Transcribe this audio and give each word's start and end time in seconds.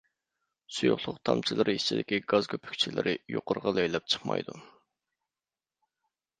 سۇيۇقلۇق 0.77 1.19
تامچىلىرى 1.29 1.75
ئىچىدىكى 1.81 2.19
گاز 2.33 2.49
كۆپۈكچىلىرى 2.55 3.15
يۇقىرىغا 3.37 3.77
لەيلەپ 3.81 4.11
چىقمايدۇ. 4.17 4.59